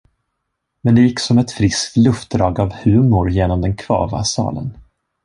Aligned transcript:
Men 0.81 0.95
det 0.95 1.01
gick 1.01 1.19
som 1.19 1.37
ett 1.37 1.51
friskt 1.51 1.97
luftdrag 1.97 2.59
av 2.59 2.73
humor 2.73 3.29
genom 3.31 3.61
den 3.61 3.75
kvava 3.75 4.23
salen. 4.23 4.77